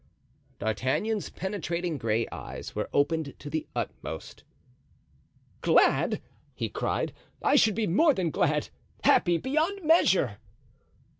D'Artagnan's 0.57 1.29
penetrating 1.29 1.99
gray 1.99 2.27
eyes 2.31 2.73
were 2.73 2.89
opened 2.91 3.35
to 3.37 3.51
the 3.51 3.67
utmost. 3.75 4.43
"Glad!" 5.61 6.23
he 6.55 6.69
cried; 6.69 7.13
"I 7.43 7.55
should 7.55 7.75
be 7.75 7.85
more 7.85 8.15
than 8.15 8.31
glad! 8.31 8.69
Happy—beyond 9.03 9.83
measure!" 9.83 10.39